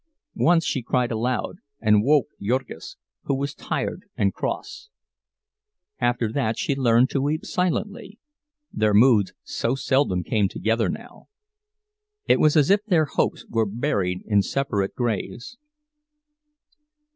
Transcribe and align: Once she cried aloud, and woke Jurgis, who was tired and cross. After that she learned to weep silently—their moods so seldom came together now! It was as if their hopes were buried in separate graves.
Once 0.39 0.65
she 0.65 0.81
cried 0.81 1.11
aloud, 1.11 1.57
and 1.79 2.01
woke 2.03 2.25
Jurgis, 2.41 2.97
who 3.25 3.35
was 3.35 3.53
tired 3.53 4.05
and 4.17 4.33
cross. 4.33 4.89
After 5.99 6.31
that 6.31 6.57
she 6.57 6.73
learned 6.73 7.11
to 7.11 7.21
weep 7.21 7.45
silently—their 7.45 8.95
moods 8.95 9.33
so 9.43 9.75
seldom 9.75 10.23
came 10.23 10.47
together 10.49 10.89
now! 10.89 11.27
It 12.25 12.39
was 12.39 12.57
as 12.57 12.71
if 12.71 12.83
their 12.87 13.05
hopes 13.05 13.45
were 13.47 13.67
buried 13.67 14.23
in 14.25 14.41
separate 14.41 14.95
graves. 14.95 15.59